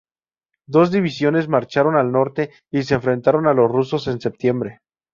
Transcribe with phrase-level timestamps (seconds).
[0.65, 4.79] Dos divisiones marcharon al norte y se enfrentaron a los rusos en septiembre.